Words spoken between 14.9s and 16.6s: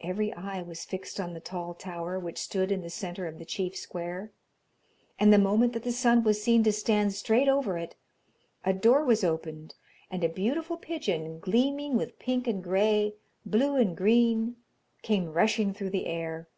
came rushing through the air.